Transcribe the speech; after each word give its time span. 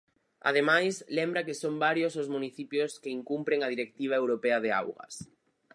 Ademais, 0.49 0.95
lembra 1.17 1.45
que 1.47 1.59
son 1.61 1.73
varios 1.85 2.13
os 2.21 2.31
municipios 2.35 2.91
que 3.01 3.15
incumpren 3.19 3.59
a 3.61 3.71
directiva 3.73 4.15
europea 4.21 4.57
de 4.63 4.69
augas. 4.81 5.13